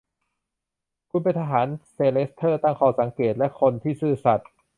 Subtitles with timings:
[1.09, 4.49] คุณเป็นทหาร เซอร์เลสเตอร์ตั้งข้อสังเกต และคนที่ซื่อสัตย์